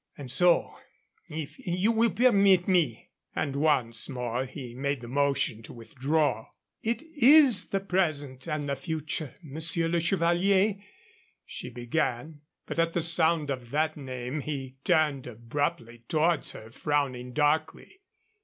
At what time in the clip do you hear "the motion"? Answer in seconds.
5.01-5.61